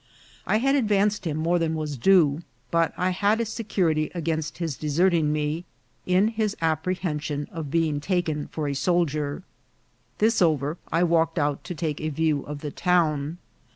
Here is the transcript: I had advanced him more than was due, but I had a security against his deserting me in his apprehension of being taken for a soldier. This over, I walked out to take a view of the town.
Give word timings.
I 0.47 0.57
had 0.57 0.73
advanced 0.73 1.27
him 1.27 1.37
more 1.37 1.59
than 1.59 1.75
was 1.75 1.95
due, 1.95 2.41
but 2.71 2.91
I 2.97 3.11
had 3.11 3.39
a 3.39 3.45
security 3.45 4.09
against 4.15 4.57
his 4.57 4.75
deserting 4.75 5.31
me 5.31 5.63
in 6.07 6.29
his 6.29 6.57
apprehension 6.59 7.47
of 7.51 7.69
being 7.69 7.99
taken 7.99 8.47
for 8.47 8.67
a 8.67 8.73
soldier. 8.73 9.43
This 10.17 10.41
over, 10.41 10.79
I 10.91 11.03
walked 11.03 11.37
out 11.37 11.63
to 11.65 11.75
take 11.75 12.01
a 12.01 12.09
view 12.09 12.41
of 12.45 12.61
the 12.61 12.71
town. 12.71 13.37